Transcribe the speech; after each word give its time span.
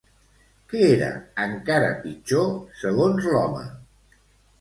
Què 0.71 0.79
era 0.93 1.09
encara 1.43 1.91
pitjor, 2.05 2.47
segons 2.85 3.29
l'home? 3.35 3.63